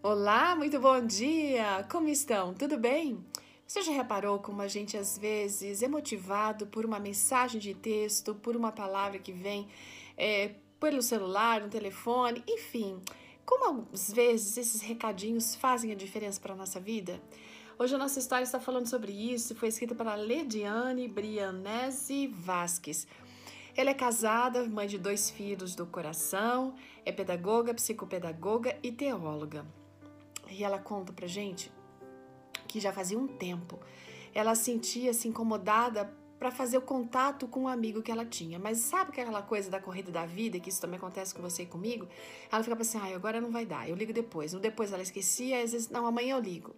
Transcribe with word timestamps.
Olá, 0.00 0.54
muito 0.54 0.78
bom 0.78 1.04
dia! 1.04 1.84
Como 1.90 2.08
estão? 2.08 2.54
Tudo 2.54 2.78
bem? 2.78 3.18
Você 3.66 3.82
já 3.82 3.90
reparou 3.90 4.38
como 4.38 4.62
a 4.62 4.68
gente 4.68 4.96
às 4.96 5.18
vezes 5.18 5.82
é 5.82 5.88
motivado 5.88 6.68
por 6.68 6.86
uma 6.86 7.00
mensagem 7.00 7.60
de 7.60 7.74
texto, 7.74 8.32
por 8.32 8.54
uma 8.54 8.70
palavra 8.70 9.18
que 9.18 9.32
vem 9.32 9.66
é, 10.16 10.54
pelo 10.78 11.02
celular, 11.02 11.60
no 11.60 11.68
telefone, 11.68 12.44
enfim, 12.48 13.02
como 13.44 13.88
às 13.92 14.12
vezes 14.12 14.56
esses 14.56 14.80
recadinhos 14.82 15.56
fazem 15.56 15.90
a 15.90 15.96
diferença 15.96 16.40
para 16.40 16.52
a 16.52 16.56
nossa 16.56 16.78
vida? 16.78 17.20
Hoje 17.76 17.96
a 17.96 17.98
nossa 17.98 18.20
história 18.20 18.44
está 18.44 18.60
falando 18.60 18.86
sobre 18.86 19.10
isso, 19.10 19.56
foi 19.56 19.66
escrita 19.68 19.96
pela 19.96 20.14
Lediane 20.14 21.08
Brianese 21.08 22.28
Vasques. 22.28 23.04
Ela 23.76 23.90
é 23.90 23.94
casada, 23.94 24.64
mãe 24.64 24.86
de 24.86 24.96
dois 24.96 25.28
filhos 25.28 25.74
do 25.74 25.86
coração, 25.86 26.76
é 27.04 27.10
pedagoga, 27.10 27.74
psicopedagoga 27.74 28.78
e 28.80 28.92
teóloga. 28.92 29.66
E 30.50 30.64
ela 30.64 30.78
conta 30.78 31.12
pra 31.12 31.26
gente 31.26 31.70
que 32.66 32.80
já 32.80 32.92
fazia 32.92 33.18
um 33.18 33.26
tempo 33.26 33.78
ela 34.34 34.54
sentia-se 34.54 35.26
incomodada 35.28 36.12
para 36.38 36.50
fazer 36.52 36.78
o 36.78 36.82
contato 36.82 37.48
com 37.48 37.62
um 37.62 37.68
amigo 37.68 38.00
que 38.00 38.12
ela 38.12 38.24
tinha. 38.24 38.58
Mas 38.58 38.78
sabe 38.78 39.10
aquela 39.10 39.42
coisa 39.42 39.68
da 39.70 39.80
corrida 39.80 40.12
da 40.12 40.24
vida, 40.24 40.60
que 40.60 40.68
isso 40.68 40.80
também 40.80 40.96
acontece 40.96 41.34
com 41.34 41.42
você 41.42 41.64
e 41.64 41.66
comigo? 41.66 42.06
Ela 42.50 42.62
ficava 42.62 42.82
assim, 42.82 42.98
ah, 42.98 43.14
agora 43.14 43.40
não 43.40 43.50
vai 43.50 43.66
dar, 43.66 43.88
eu 43.88 43.96
ligo 43.96 44.12
depois. 44.12 44.52
No 44.52 44.60
depois 44.60 44.92
ela 44.92 45.02
esquecia, 45.02 45.62
às 45.62 45.72
vezes, 45.72 45.88
não, 45.88 46.06
amanhã 46.06 46.36
eu 46.36 46.40
ligo. 46.40 46.74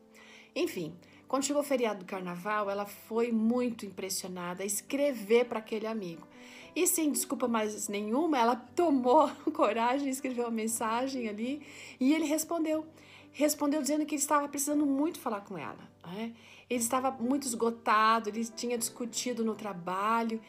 Enfim, 0.57 0.97
quando 1.31 1.45
chegou 1.45 1.63
o 1.63 1.65
feriado 1.65 2.01
do 2.01 2.05
carnaval, 2.05 2.69
ela 2.69 2.85
foi 2.85 3.31
muito 3.31 3.87
impressionada 3.87 4.65
a 4.65 4.67
escrever 4.67 5.45
para 5.45 5.61
aquele 5.61 5.87
amigo. 5.87 6.27
E 6.75 6.89
sem 6.89 7.13
desculpa 7.13 7.47
mais 7.47 7.87
nenhuma, 7.87 8.37
ela 8.37 8.57
tomou 8.57 9.31
coragem, 9.55 10.09
escreveu 10.09 10.47
uma 10.47 10.51
mensagem 10.51 11.29
ali 11.29 11.63
e 12.01 12.13
ele 12.13 12.25
respondeu 12.25 12.85
respondeu 13.33 13.81
dizendo 13.81 14.05
que 14.05 14.17
ele 14.17 14.21
estava 14.21 14.49
precisando 14.49 14.85
muito 14.85 15.21
falar 15.21 15.43
com 15.43 15.57
ela. 15.57 15.89
Né? 16.05 16.33
Ele 16.69 16.81
estava 16.81 17.13
muito 17.13 17.47
esgotado, 17.47 18.29
ele 18.29 18.45
tinha 18.45 18.77
discutido 18.77 19.45
no 19.45 19.55
trabalho. 19.55 20.41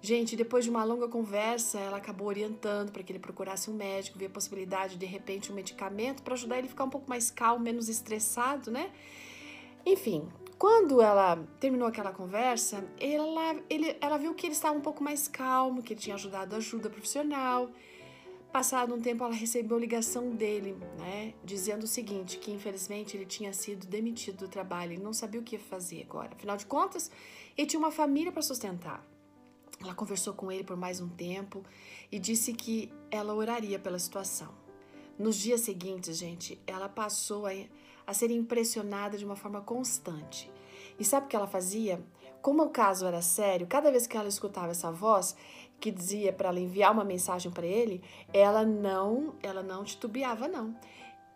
Gente, 0.00 0.36
depois 0.36 0.64
de 0.64 0.70
uma 0.70 0.82
longa 0.82 1.06
conversa, 1.06 1.78
ela 1.78 1.98
acabou 1.98 2.28
orientando 2.28 2.90
para 2.90 3.02
que 3.02 3.12
ele 3.12 3.18
procurasse 3.18 3.70
um 3.70 3.74
médico, 3.74 4.18
via 4.18 4.28
a 4.28 4.30
possibilidade 4.30 4.94
de, 4.94 5.00
de 5.00 5.06
repente 5.06 5.52
um 5.52 5.54
medicamento 5.54 6.22
para 6.22 6.32
ajudar 6.32 6.56
ele 6.56 6.66
a 6.66 6.70
ficar 6.70 6.84
um 6.84 6.90
pouco 6.90 7.10
mais 7.10 7.30
calmo, 7.30 7.62
menos 7.62 7.90
estressado, 7.90 8.70
né? 8.70 8.90
Enfim, 9.84 10.28
quando 10.58 11.00
ela 11.00 11.36
terminou 11.58 11.88
aquela 11.88 12.12
conversa, 12.12 12.84
ela, 12.98 13.56
ele, 13.68 13.96
ela 14.00 14.18
viu 14.18 14.34
que 14.34 14.46
ele 14.46 14.54
estava 14.54 14.76
um 14.76 14.80
pouco 14.80 15.02
mais 15.02 15.26
calmo, 15.26 15.82
que 15.82 15.94
ele 15.94 16.00
tinha 16.00 16.14
ajudado 16.14 16.54
ajuda 16.54 16.90
profissional 16.90 17.70
Passado 18.52 18.92
um 18.92 19.00
tempo, 19.00 19.22
ela 19.22 19.32
recebeu 19.32 19.78
ligação 19.78 20.34
dele, 20.34 20.76
né, 20.98 21.34
dizendo 21.44 21.84
o 21.84 21.86
seguinte, 21.86 22.36
que 22.36 22.50
infelizmente 22.50 23.16
ele 23.16 23.24
tinha 23.24 23.52
sido 23.52 23.86
demitido 23.86 24.38
do 24.38 24.48
trabalho, 24.48 24.92
ele 24.92 25.02
não 25.02 25.12
sabia 25.12 25.40
o 25.40 25.44
que 25.44 25.56
fazer 25.56 26.02
agora. 26.02 26.30
Afinal 26.34 26.56
de 26.56 26.66
contas, 26.66 27.12
ele 27.56 27.68
tinha 27.68 27.78
uma 27.78 27.92
família 27.92 28.32
para 28.32 28.42
sustentar. 28.42 29.06
Ela 29.80 29.94
conversou 29.94 30.34
com 30.34 30.50
ele 30.50 30.64
por 30.64 30.76
mais 30.76 31.00
um 31.00 31.08
tempo 31.08 31.62
e 32.10 32.18
disse 32.18 32.52
que 32.52 32.92
ela 33.08 33.34
oraria 33.34 33.78
pela 33.78 34.00
situação. 34.00 34.52
Nos 35.16 35.36
dias 35.36 35.60
seguintes, 35.60 36.18
gente, 36.18 36.60
ela 36.66 36.88
passou 36.88 37.46
a, 37.46 37.52
a 38.10 38.12
ser 38.12 38.32
impressionada 38.32 39.16
de 39.16 39.24
uma 39.24 39.36
forma 39.36 39.60
constante. 39.60 40.50
E 40.98 41.04
sabe 41.04 41.26
o 41.26 41.28
que 41.28 41.36
ela 41.36 41.46
fazia? 41.46 42.02
Como 42.42 42.64
o 42.64 42.68
caso 42.68 43.06
era 43.06 43.22
sério, 43.22 43.68
cada 43.68 43.88
vez 43.88 44.04
que 44.04 44.16
ela 44.16 44.28
escutava 44.28 44.72
essa 44.72 44.90
voz, 44.90 45.36
que 45.78 45.92
dizia 45.92 46.32
para 46.32 46.48
ela 46.48 46.58
enviar 46.58 46.90
uma 46.90 47.04
mensagem 47.04 47.52
para 47.52 47.64
ele, 47.64 48.02
ela 48.32 48.64
não, 48.64 49.36
ela 49.40 49.62
não 49.62 49.84
titubeava 49.84 50.48
não. 50.48 50.76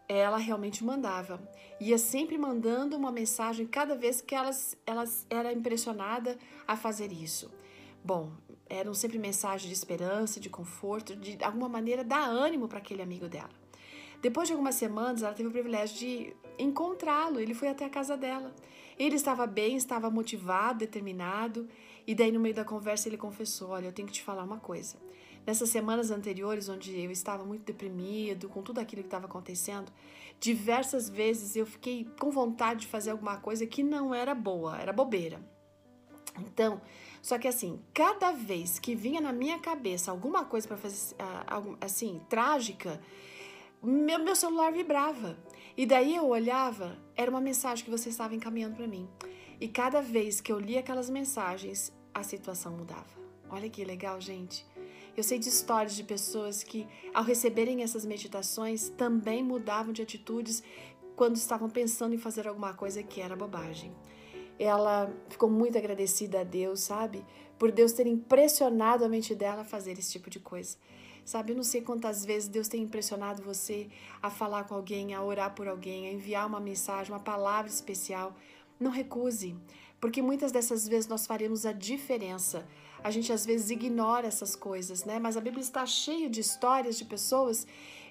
Ela 0.09 0.37
realmente 0.37 0.85
mandava. 0.85 1.41
Ia 1.81 1.97
sempre 1.97 2.37
mandando 2.37 2.97
uma 2.97 3.13
mensagem 3.13 3.69
cada 3.69 3.95
vez 3.95 4.21
que 4.21 4.35
ela, 4.35 4.51
ela 4.85 5.05
era 5.31 5.53
impressionada 5.53 6.37
a 6.67 6.77
fazer 6.77 7.13
isso. 7.13 7.53
Bom, 8.03 8.33
eram 8.69 8.93
sempre 8.95 9.17
mensagens 9.17 9.69
de 9.69 9.75
esperança, 9.75 10.41
de 10.41 10.51
conforto, 10.51 11.15
de 11.15 11.39
alguma 11.41 11.69
maneira 11.69 12.03
dar 12.03 12.29
ânimo 12.29 12.67
para 12.67 12.79
aquele 12.79 13.01
amigo 13.01 13.29
dela. 13.29 13.64
Depois 14.25 14.49
de 14.49 14.55
algumas 14.55 14.75
semanas, 14.77 15.23
ela 15.23 15.35
teve 15.35 15.51
o 15.51 15.53
privilégio 15.53 15.99
de 15.99 16.37
encontrá-lo. 16.59 17.39
Ele 17.39 17.53
foi 17.53 17.69
até 17.69 17.85
a 17.85 17.91
casa 17.91 18.17
dela. 18.17 18.55
Ele 18.99 19.17
estava 19.17 19.47
bem, 19.47 19.77
estava 19.77 20.09
motivado, 20.09 20.79
determinado. 20.79 21.69
E 22.07 22.15
daí, 22.15 22.33
no 22.33 22.41
meio 22.41 22.55
da 22.55 22.65
conversa, 22.65 23.07
ele 23.07 23.19
confessou: 23.19 23.69
Olha, 23.69 23.85
eu 23.85 23.93
tenho 23.93 24.09
que 24.09 24.15
te 24.15 24.23
falar 24.23 24.43
uma 24.43 24.59
coisa. 24.59 24.97
Nessas 25.47 25.69
semanas 25.69 26.11
anteriores, 26.11 26.71
onde 26.71 26.99
eu 26.99 27.11
estava 27.11 27.45
muito 27.45 27.65
deprimido 27.67 28.49
com 28.49 28.63
tudo 28.63 28.79
aquilo 28.79 29.03
que 29.03 29.09
estava 29.09 29.27
acontecendo, 29.27 29.93
diversas 30.41 31.07
vezes 31.11 31.55
eu 31.55 31.67
fiquei 31.67 32.09
com 32.19 32.31
vontade 32.31 32.81
de 32.81 32.87
fazer 32.87 33.11
alguma 33.11 33.37
coisa 33.37 33.67
que 33.67 33.83
não 33.83 34.15
era 34.15 34.35
boa, 34.35 34.81
era 34.81 34.91
bobeira. 34.91 35.39
Então, 36.39 36.81
só 37.21 37.37
que 37.37 37.47
assim, 37.47 37.79
cada 37.93 38.33
vez 38.33 38.79
que 38.79 38.95
vinha 38.95 39.21
na 39.21 39.35
minha 39.35 39.59
cabeça 39.59 40.11
alguma 40.11 40.47
coisa 40.47 40.67
para 40.67 40.79
fazer 40.79 41.15
ah, 41.19 41.61
assim, 41.83 42.23
trágica, 42.27 42.99
meu, 43.85 44.19
meu 44.19 44.37
celular 44.37 44.73
vibrava. 44.73 45.37
E 45.77 45.85
daí 45.85 46.15
eu 46.15 46.27
olhava, 46.27 46.97
era 47.17 47.31
uma 47.31 47.41
mensagem 47.41 47.85
que 47.85 47.91
você 47.91 48.09
estava 48.09 48.35
encaminhando 48.35 48.77
para 48.77 48.87
mim. 48.87 49.09
E 49.61 49.69
cada 49.69 50.01
vez 50.01 50.41
que 50.41 50.53
eu 50.53 50.59
lia 50.59 50.81
aquelas 50.81 51.11
mensagens, 51.11 51.93
a 52.13 52.23
situação 52.23 52.73
mudava. 52.77 53.25
Olha 53.51 53.69
que 53.69 53.85
legal, 53.85 54.21
gente. 54.21 54.67
Eu 55.17 55.23
sei 55.23 55.39
de 55.39 55.49
histórias 55.49 55.95
de 55.95 56.03
pessoas 56.03 56.63
que, 56.63 56.87
ao 57.13 57.23
receberem 57.23 57.83
essas 57.83 58.05
meditações, 58.05 58.89
também 58.89 59.43
mudavam 59.45 59.93
de 59.93 60.03
atitudes 60.03 60.63
quando 61.15 61.37
estavam 61.37 61.71
pensando 61.71 62.15
em 62.15 62.19
fazer 62.19 62.49
alguma 62.49 62.75
coisa 62.75 63.03
que 63.03 63.21
era 63.21 63.37
bobagem. 63.37 63.93
Ela 64.59 65.13
ficou 65.29 65.49
muito 65.49 65.79
agradecida 65.79 66.41
a 66.41 66.45
Deus, 66.45 66.81
sabe? 66.81 67.25
Por 67.59 67.71
Deus 67.71 67.93
ter 67.93 68.07
impressionado 68.07 69.05
a 69.05 69.09
mente 69.09 69.35
dela 69.35 69.63
a 69.63 69.65
fazer 69.65 69.93
esse 69.93 70.13
tipo 70.13 70.29
de 70.29 70.41
coisa. 70.41 70.77
Sabe, 71.25 71.53
eu 71.53 71.57
não 71.57 71.63
sei 71.63 71.81
quantas 71.81 72.25
vezes 72.25 72.49
Deus 72.49 72.69
tem 72.69 72.83
impressionado 72.83 73.43
você 73.43 73.89
a 74.23 74.29
falar 74.29 74.65
com 74.65 74.75
alguém, 74.75 75.15
a 75.15 75.23
orar 75.23 75.55
por 75.55 75.67
alguém, 75.67 76.07
a 76.07 76.13
enviar 76.13 76.47
uma 76.47 76.61
mensagem, 76.61 77.13
uma 77.13 77.21
palavra 77.21 77.71
especial. 77.71 78.37
Não 78.79 78.91
recuse, 78.91 79.57
porque 80.01 80.21
muitas 80.21 80.53
dessas 80.53 80.87
vezes 80.87 81.09
nós 81.09 81.27
faremos 81.27 81.65
a 81.65 81.73
diferença. 81.73 82.67
A 83.03 83.11
gente 83.11 83.33
às 83.33 83.47
vezes 83.47 83.71
ignora 83.71 84.27
essas 84.27 84.55
coisas, 84.55 85.05
né? 85.05 85.19
Mas 85.19 85.37
a 85.37 85.41
Bíblia 85.41 85.63
está 85.63 85.87
cheia 85.87 86.29
de 86.29 86.41
histórias 86.41 86.99
de 86.99 87.07
pessoas 87.07 87.67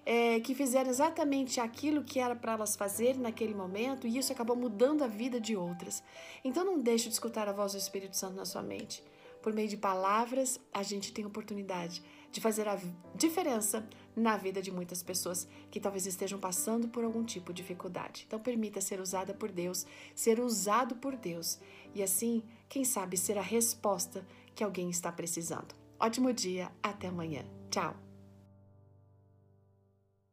é, 0.06 0.40
que 0.40 0.56
fizeram 0.56 0.90
exatamente 0.90 1.60
aquilo 1.60 2.04
que 2.04 2.20
era 2.20 2.36
para 2.36 2.54
elas 2.54 2.76
fazerem 2.76 3.22
naquele 3.22 3.54
momento 3.54 4.08
e 4.08 4.18
isso 4.18 4.34
acabou 4.34 4.56
mudando 4.56 5.04
a 5.04 5.08
vida 5.08 5.40
de 5.40 5.56
outras. 5.56 6.04
Então 6.44 6.66
não 6.66 6.80
deixe 6.80 7.08
de 7.08 7.14
escutar 7.14 7.48
a 7.48 7.54
voz 7.54 7.74
do 7.74 7.78
Espírito 7.78 8.18
Santo 8.18 8.36
na 8.36 8.46
sua 8.46 8.64
mente. 8.64 9.04
Por 9.42 9.54
meio 9.54 9.68
de 9.68 9.78
palavras, 9.78 10.60
a 10.74 10.82
gente 10.84 11.12
tem 11.12 11.26
oportunidade 11.26 12.02
de 12.34 12.42
fazer 12.42 12.68
a 12.68 12.78
diferença 13.16 13.88
na 14.16 14.36
vida 14.36 14.62
de 14.62 14.72
muitas 14.72 15.04
pessoas 15.04 15.48
que 15.70 15.80
talvez 15.80 16.06
estejam 16.08 16.40
passando 16.40 16.88
por 16.88 17.04
algum 17.04 17.24
tipo 17.24 17.54
de 17.54 17.62
dificuldade. 17.62 18.26
Então, 18.28 18.40
permita 18.40 18.82
ser 18.82 19.00
usada 19.00 19.34
por 19.34 19.52
Deus, 19.52 19.86
ser 20.16 20.40
usado 20.40 20.96
por 20.96 21.16
Deus 21.16 21.60
e 21.94 22.02
assim, 22.02 22.44
quem 22.68 22.84
sabe, 22.84 23.16
ser 23.16 23.38
a 23.38 23.42
resposta 23.42 24.26
que 24.56 24.64
alguém 24.64 24.90
está 24.90 25.12
precisando. 25.12 25.76
Ótimo 26.00 26.34
dia, 26.34 26.72
até 26.82 27.08
amanhã. 27.08 27.46
Tchau! 27.70 28.13